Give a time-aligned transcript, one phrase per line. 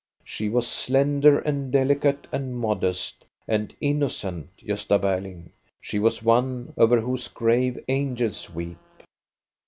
[0.23, 5.51] She was slender and delicate and modest and innocent, Gosta Berling.
[5.79, 8.79] She was one over whose grave angels weep.